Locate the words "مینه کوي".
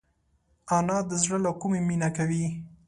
1.87-2.45